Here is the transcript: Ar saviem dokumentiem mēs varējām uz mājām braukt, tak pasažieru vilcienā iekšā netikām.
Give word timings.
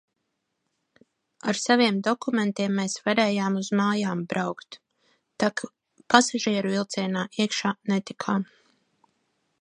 Ar 1.51 1.59
saviem 1.63 1.99
dokumentiem 2.07 2.73
mēs 2.79 2.97
varējām 3.09 3.59
uz 3.61 3.69
mājām 3.81 4.25
braukt, 4.33 4.81
tak 5.45 5.65
pasažieru 6.15 6.75
vilcienā 6.79 7.29
iekšā 7.45 7.77
netikām. 7.95 8.49